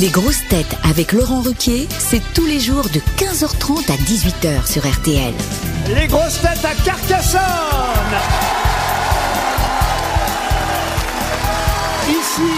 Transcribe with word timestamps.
Les 0.00 0.08
grosses 0.08 0.42
têtes 0.48 0.76
avec 0.90 1.12
Laurent 1.12 1.40
Ruquier, 1.40 1.86
c'est 2.00 2.20
tous 2.34 2.46
les 2.46 2.58
jours 2.58 2.82
de 2.92 2.98
15h30 3.16 3.92
à 3.92 3.96
18h 3.96 4.66
sur 4.66 4.82
RTL. 4.84 5.32
Les 5.94 6.08
grosses 6.08 6.40
têtes 6.40 6.64
à 6.64 6.74
Carcassonne 6.84 7.40
Ici, 12.08 12.50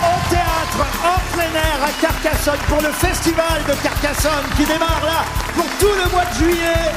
au 0.00 0.30
théâtre, 0.30 0.86
en 1.04 1.36
plein 1.36 1.60
air 1.60 1.78
à 1.84 1.92
Carcassonne, 2.00 2.60
pour 2.68 2.80
le 2.80 2.90
festival 2.92 3.62
de 3.68 3.74
Carcassonne 3.82 4.48
qui 4.56 4.64
démarre 4.64 5.04
là 5.04 5.26
pour 5.54 5.66
tout 5.78 5.92
le 5.92 6.10
mois 6.10 6.24
de 6.24 6.34
juillet. 6.42 6.88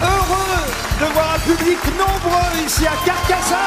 Heureux 0.00 0.62
de 1.00 1.12
voir 1.12 1.34
un 1.34 1.40
public 1.40 1.78
nombreux 1.98 2.64
ici 2.64 2.86
à 2.86 2.94
Carcassonne 3.04 3.58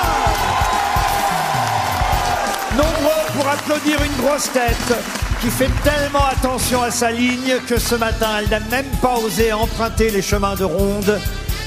Nombreux 2.78 3.26
pour 3.36 3.50
applaudir 3.50 4.02
une 4.02 4.26
grosse 4.26 4.50
tête 4.54 5.21
qui 5.42 5.50
fait 5.50 5.70
tellement 5.84 6.26
attention 6.26 6.84
à 6.84 6.92
sa 6.92 7.12
ligne 7.12 7.58
que 7.68 7.80
ce 7.80 7.96
matin, 7.96 8.28
elle 8.40 8.50
n'a 8.50 8.60
même 8.60 8.90
pas 9.02 9.18
osé 9.18 9.52
emprunter 9.52 10.12
les 10.12 10.22
chemins 10.22 10.54
de 10.56 10.64
ronde. 10.64 11.20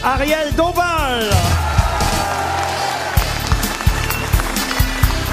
Ariel 0.04 0.54
Dombal. 0.56 1.28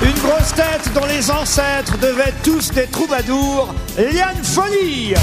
Une 0.02 0.20
grosse 0.24 0.54
tête 0.56 0.92
dont 0.96 1.06
les 1.06 1.30
ancêtres 1.30 2.00
devaient 2.00 2.34
tous 2.44 2.72
des 2.72 2.88
troubadours, 2.88 3.76
Liane 3.98 4.44
Folie. 4.44 5.14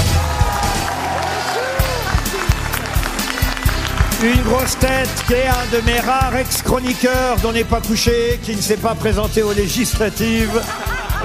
Une 4.23 4.41
grosse 4.43 4.77
tête 4.79 5.23
qui 5.27 5.33
est 5.33 5.47
un 5.47 5.77
de 5.77 5.81
mes 5.85 5.99
rares 5.99 6.37
ex-chroniqueurs 6.37 7.37
dont 7.41 7.51
n'est 7.51 7.65
pas 7.65 7.81
couché, 7.81 8.39
qui 8.43 8.55
ne 8.55 8.61
s'est 8.61 8.77
pas 8.77 8.95
présenté 8.95 9.43
aux 9.43 9.53
législatives, 9.53 10.61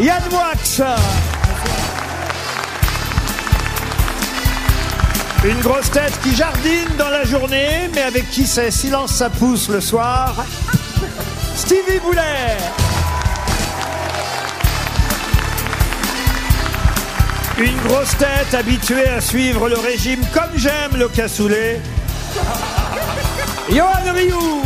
Yann 0.00 0.22
Wax 0.32 0.82
Une 5.44 5.60
grosse 5.60 5.90
tête 5.90 6.18
qui 6.22 6.34
jardine 6.34 6.96
dans 6.98 7.10
la 7.10 7.24
journée, 7.24 7.90
mais 7.94 8.00
avec 8.00 8.30
qui 8.30 8.46
c'est 8.46 8.70
silence 8.70 9.12
ça 9.12 9.28
pousse 9.28 9.68
le 9.68 9.82
soir, 9.82 10.34
Stevie 11.54 12.00
Boulet. 12.02 12.56
Une 17.58 17.76
grosse 17.86 18.16
tête 18.16 18.54
habituée 18.54 19.06
à 19.06 19.20
suivre 19.20 19.68
le 19.68 19.76
régime 19.78 20.20
comme 20.32 20.56
j'aime 20.56 20.96
le 20.96 21.08
cassoulet, 21.08 21.78
Johan 23.68 24.14
Rioux 24.14 24.63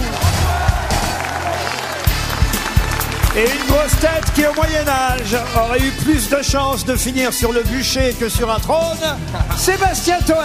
Et 3.38 3.42
une 3.42 3.66
grosse 3.72 3.96
tête 4.00 4.32
qui, 4.34 4.44
au 4.44 4.52
Moyen-Âge, 4.52 5.36
aurait 5.54 5.78
eu 5.78 5.92
plus 5.92 6.28
de 6.28 6.42
chances 6.42 6.84
de 6.84 6.96
finir 6.96 7.32
sur 7.32 7.52
le 7.52 7.62
bûcher 7.62 8.12
que 8.18 8.28
sur 8.28 8.50
un 8.50 8.58
trône, 8.58 8.98
Sébastien 9.56 10.18
Toer. 10.26 10.42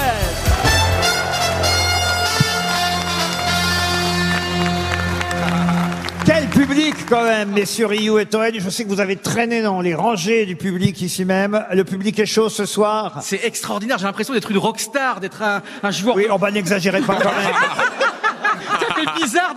Quel 6.24 6.46
public 6.50 6.94
quand 7.10 7.24
même, 7.24 7.50
messieurs 7.50 7.88
Rioux 7.88 8.20
et 8.20 8.28
Toen. 8.28 8.52
Je 8.60 8.70
sais 8.70 8.84
que 8.84 8.90
vous 8.90 9.00
avez 9.00 9.16
traîné 9.16 9.64
dans 9.64 9.82
les 9.82 9.96
rangées 9.96 10.46
du 10.46 10.56
public 10.56 11.02
ici 11.02 11.26
même. 11.26 11.66
Le 11.74 11.84
public 11.84 12.20
est 12.20 12.28
chaud 12.28 12.50
ce 12.50 12.68
soir. 12.68 13.22
C'est 13.24 13.44
extraordinaire, 13.44 13.98
j'ai 13.98 14.06
l'impression 14.06 14.36
d'être 14.36 14.52
une 14.52 14.60
rockstar, 14.60 15.20
d'être 15.20 15.42
un, 15.42 15.64
un 15.82 15.90
joueur. 15.90 16.16
Oui, 16.16 16.28
on 16.30 16.38
va 16.38 16.52
n'exagérer 16.52 17.02
pas 17.02 17.16
quand 17.16 17.32
même. 17.32 17.56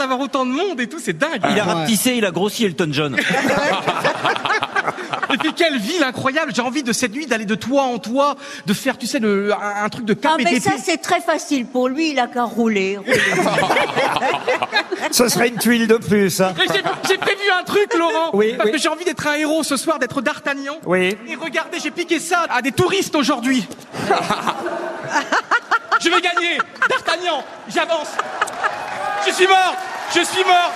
D'avoir 0.07 0.21
autant 0.21 0.47
de 0.47 0.53
monde 0.53 0.81
et 0.81 0.87
tout, 0.89 1.01
c'est 1.03 1.19
dingue. 1.19 1.41
Il 1.51 1.59
a 1.59 1.65
rapetissé, 1.65 2.13
il 2.15 2.25
a 2.25 2.31
grossi 2.31 2.65
Elton 2.65 2.89
John. 2.93 3.17
Et 5.35 5.39
puis 5.39 5.53
quelle 5.53 5.79
ville 5.79 6.05
incroyable, 6.05 6.53
j'ai 6.55 6.63
envie 6.63 6.85
de 6.85 6.93
cette 6.93 7.13
nuit 7.13 7.27
d'aller 7.27 7.45
de 7.45 7.57
toit 7.57 7.83
en 7.83 7.99
toit, 7.99 8.37
de 8.65 8.73
faire, 8.73 8.97
tu 8.97 9.09
sais, 9.09 9.19
le, 9.19 9.53
un, 9.53 9.85
un 9.85 9.89
truc 9.89 10.05
de 10.05 10.13
Ah, 10.13 10.29
cap 10.37 10.41
et 10.41 10.45
mais 10.45 10.61
ça, 10.61 10.71
c'est 10.83 10.99
très 10.99 11.21
facile 11.21 11.67
pour 11.67 11.89
lui, 11.89 12.11
il 12.13 12.21
a 12.21 12.29
qu'à 12.29 12.45
rouler. 12.45 12.97
rouler. 12.99 13.19
Ce 15.11 15.29
serait 15.29 15.49
une 15.49 15.59
tuile 15.59 15.89
de 15.89 15.97
plus. 15.97 16.41
hein. 16.41 16.55
J'ai- 16.73 16.83
J'ai 17.09 17.19
prévu 17.19 17.41
un 17.61 17.65
truc, 17.65 17.93
Laurent. 17.99 18.31
Oui, 18.35 18.55
parce 18.57 18.69
oui. 18.69 18.77
que 18.77 18.79
j'ai 18.81 18.89
envie 18.89 19.05
d'être 19.05 19.27
un 19.27 19.35
héros 19.35 19.65
ce 19.65 19.77
soir, 19.77 19.99
d'être 19.99 20.21
D'Artagnan. 20.23 20.77
Oui. 20.87 21.17
Et 21.29 21.35
regardez, 21.35 21.79
j'ai 21.83 21.91
piqué 21.91 22.21
ça 22.21 22.45
à 22.49 22.63
des 22.63 22.71
touristes 22.73 23.17
aujourd'hui. 23.17 23.67
Je 26.01 26.09
vais 26.11 26.21
gagner. 26.21 26.59
D'Artagnan, 26.89 27.43
j'avance. 27.75 28.09
Je 29.27 29.33
suis 29.33 29.47
mort. 29.49 29.75
Je 30.15 30.25
suis 30.25 30.45
mort. 30.45 30.73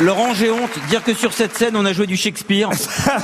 Laurent, 0.00 0.34
j'ai 0.34 0.50
honte. 0.50 0.70
Dire 0.88 1.04
que 1.04 1.14
sur 1.14 1.32
cette 1.32 1.56
scène, 1.56 1.76
on 1.76 1.84
a 1.84 1.92
joué 1.92 2.06
du 2.06 2.16
Shakespeare. 2.16 2.68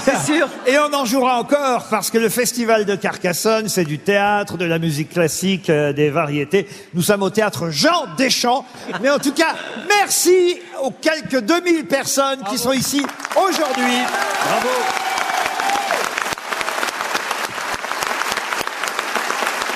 Et 0.66 0.78
on 0.78 0.94
en 0.94 1.04
jouera 1.04 1.40
encore 1.40 1.86
parce 1.90 2.10
que 2.10 2.18
le 2.18 2.28
festival 2.28 2.84
de 2.84 2.94
Carcassonne, 2.94 3.68
c'est 3.68 3.84
du 3.84 3.98
théâtre, 3.98 4.56
de 4.56 4.64
la 4.64 4.78
musique 4.78 5.10
classique, 5.10 5.70
euh, 5.70 5.92
des 5.92 6.10
variétés. 6.10 6.68
Nous 6.94 7.02
sommes 7.02 7.22
au 7.22 7.30
théâtre 7.30 7.70
Jean 7.70 8.06
Deschamps. 8.16 8.64
Mais 9.02 9.10
en 9.10 9.18
tout 9.18 9.32
cas, 9.32 9.54
merci 9.88 10.58
aux 10.82 10.92
quelques 10.92 11.40
2000 11.40 11.86
personnes 11.86 12.40
qui 12.48 12.58
sont 12.58 12.72
ici 12.72 13.04
aujourd'hui. 13.36 13.98
Bravo. 14.46 14.68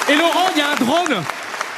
Et 0.09 0.17
Laurent, 0.17 0.49
il 0.55 0.59
y 0.59 0.63
a 0.63 0.71
un 0.71 0.75
drone. 0.77 1.25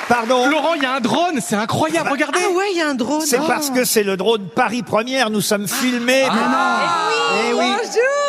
Pardon. 0.08 0.48
Laurent, 0.48 0.74
il 0.74 0.82
y 0.82 0.86
a 0.86 0.94
un 0.94 1.00
drone. 1.00 1.40
C'est 1.40 1.56
incroyable. 1.56 2.10
Regardez. 2.10 2.38
Ah 2.44 2.52
ouais, 2.52 2.64
il 2.72 2.78
y 2.78 2.82
a 2.82 2.88
un 2.88 2.94
drone. 2.94 3.22
C'est 3.22 3.38
parce 3.38 3.70
que 3.70 3.84
c'est 3.84 4.02
le 4.02 4.16
drone 4.16 4.48
Paris 4.54 4.82
Première. 4.82 5.30
Nous 5.30 5.40
sommes 5.40 5.68
filmés. 5.68 6.24
Eh 6.26 7.52
oui. 7.52 7.58
Bonjour 7.58 7.82
drone. 7.82 8.23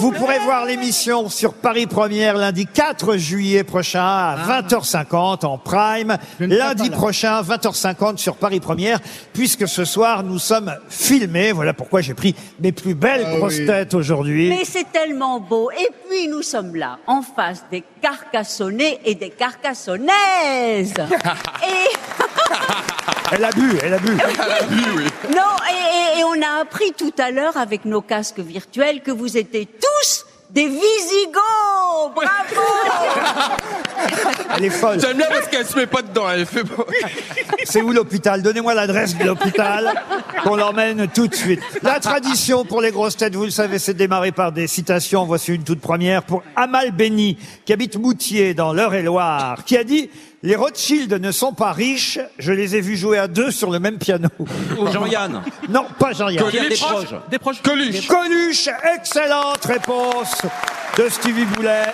Vous 0.00 0.12
pourrez 0.12 0.38
voir 0.38 0.64
l'émission 0.64 1.28
sur 1.28 1.52
Paris 1.52 1.86
Première 1.86 2.34
lundi 2.34 2.66
4 2.66 3.18
juillet 3.18 3.64
prochain 3.64 4.02
à 4.02 4.62
20h50 4.62 5.44
en 5.44 5.58
prime. 5.58 6.16
Lundi 6.40 6.88
prochain 6.88 7.42
20h50 7.42 8.16
sur 8.16 8.36
Paris 8.36 8.60
Première 8.60 8.98
puisque 9.34 9.68
ce 9.68 9.84
soir 9.84 10.22
nous 10.22 10.38
sommes 10.38 10.74
filmés. 10.88 11.52
Voilà 11.52 11.74
pourquoi 11.74 12.00
j'ai 12.00 12.14
pris 12.14 12.34
mes 12.60 12.72
plus 12.72 12.94
belles 12.94 13.26
grosses 13.36 13.58
têtes 13.66 13.92
aujourd'hui. 13.92 14.48
Mais 14.48 14.64
c'est 14.64 14.90
tellement 14.90 15.38
beau. 15.38 15.70
Et 15.70 15.90
puis, 16.08 16.28
nous 16.28 16.42
sommes 16.42 16.76
là, 16.76 16.98
en 17.06 17.20
face 17.20 17.64
des 17.70 17.84
Carcassonnais 18.00 19.00
et 19.04 19.14
des 19.14 19.30
Carcassonnaises. 19.30 20.94
et, 21.62 21.96
Elle 23.32 23.44
a 23.44 23.50
bu, 23.50 23.78
elle 23.82 23.94
a 23.94 23.98
bu. 23.98 24.16
non, 25.36 25.49
on 26.40 26.42
a 26.42 26.60
appris 26.60 26.92
tout 26.96 27.12
à 27.18 27.30
l'heure 27.30 27.56
avec 27.56 27.84
nos 27.84 28.00
casques 28.00 28.40
virtuels 28.40 29.02
que 29.02 29.10
vous 29.10 29.36
étiez 29.36 29.66
tous 29.66 30.26
des 30.50 30.66
Visigoths. 30.66 32.14
Bravo! 32.14 33.19
Elle 34.56 34.64
est 34.64 34.70
folle. 34.70 35.00
J'aime 35.00 35.16
bien 35.16 35.26
parce 35.28 35.48
qu'elle 35.48 35.66
se 35.66 35.76
met 35.76 35.86
pas 35.86 36.02
dedans, 36.02 36.28
elle 36.30 36.46
fait 36.46 36.64
beau. 36.64 36.86
C'est 37.64 37.82
où 37.82 37.92
l'hôpital? 37.92 38.42
Donnez-moi 38.42 38.74
l'adresse 38.74 39.16
de 39.16 39.24
l'hôpital 39.24 39.92
qu'on 40.42 40.56
l'emmène 40.56 41.08
tout 41.08 41.28
de 41.28 41.34
suite. 41.34 41.60
La 41.82 42.00
tradition 42.00 42.64
pour 42.64 42.80
les 42.80 42.90
grosses 42.90 43.16
têtes, 43.16 43.34
vous 43.34 43.44
le 43.44 43.50
savez, 43.50 43.78
c'est 43.78 43.94
démarrer 43.94 44.32
par 44.32 44.50
des 44.50 44.66
citations. 44.66 45.24
Voici 45.24 45.54
une 45.54 45.62
toute 45.62 45.80
première 45.80 46.22
pour 46.22 46.42
Amal 46.56 46.90
Béni, 46.92 47.38
qui 47.64 47.72
habite 47.72 47.96
Moutier 47.96 48.54
dans 48.54 48.72
l'Eure-et-Loire, 48.72 49.64
qui 49.64 49.76
a 49.76 49.84
dit 49.84 50.10
«Les 50.42 50.56
Rothschild 50.56 51.12
ne 51.12 51.32
sont 51.32 51.52
pas 51.52 51.72
riches, 51.72 52.18
je 52.38 52.52
les 52.52 52.76
ai 52.76 52.80
vus 52.80 52.96
jouer 52.96 53.18
à 53.18 53.28
deux 53.28 53.50
sur 53.50 53.70
le 53.70 53.78
même 53.78 53.98
piano. 53.98 54.28
Jean-Yann.» 54.90 55.42
Non, 55.68 55.84
pas 55.98 56.12
Jean-Yann. 56.12 56.50
Des 56.50 56.76
proches. 56.76 57.14
Des 57.30 57.38
proches. 57.38 57.62
Coluche. 57.62 58.06
Coluche, 58.08 58.68
excellente 58.96 59.64
réponse 59.64 60.42
de 60.96 61.08
Stevie 61.08 61.44
Boulet. 61.44 61.84